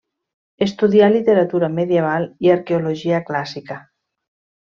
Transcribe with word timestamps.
Estudià 0.65 1.09
Literatura 1.15 1.69
Medieval 1.81 2.25
i 2.47 2.51
Arqueologia 2.55 3.23
clàssica. 3.31 3.77